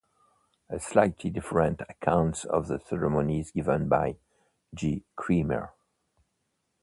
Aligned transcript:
A 0.67 0.79
slightly 0.79 1.29
different 1.29 1.81
account 1.81 2.43
of 2.45 2.65
the 2.67 2.79
ceremony 2.79 3.39
is 3.39 3.51
given 3.51 3.87
by 3.87 4.15
J. 4.73 5.03
Kreemer. 5.15 5.73